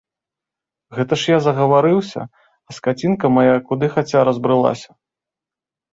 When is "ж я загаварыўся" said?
1.23-2.21